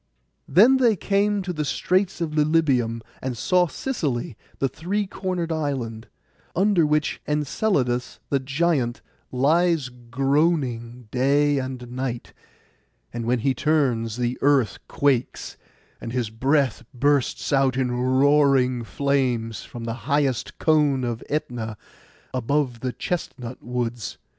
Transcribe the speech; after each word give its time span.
Then 0.47 0.77
they 0.77 0.95
came 0.95 1.43
to 1.43 1.53
the 1.53 1.63
straits 1.63 2.19
by 2.21 2.25
Lilybæum, 2.25 3.03
and 3.21 3.37
saw 3.37 3.67
Sicily, 3.67 4.35
the 4.57 4.67
three 4.67 5.05
cornered 5.05 5.51
island, 5.51 6.07
under 6.55 6.87
which 6.87 7.21
Enceladus 7.27 8.19
the 8.31 8.39
giant 8.39 9.01
lies 9.31 9.89
groaning 9.89 11.07
day 11.11 11.59
and 11.59 11.91
night, 11.91 12.33
and 13.13 13.25
when 13.27 13.37
he 13.41 13.53
turns 13.53 14.17
the 14.17 14.39
earth 14.41 14.79
quakes, 14.87 15.55
and 16.01 16.11
his 16.11 16.31
breath 16.31 16.81
bursts 16.95 17.53
out 17.53 17.77
in 17.77 17.91
roaring 17.91 18.83
flames 18.83 19.61
from 19.61 19.83
the 19.83 19.93
highest 20.09 20.57
cone 20.57 21.03
of 21.03 21.23
Ætna, 21.29 21.75
above 22.33 22.79
the 22.79 22.91
chestnut 22.91 23.61
woods. 23.63 24.17